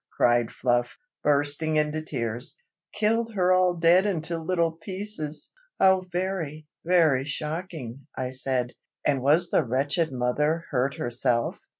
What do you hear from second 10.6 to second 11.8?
hurt herself?"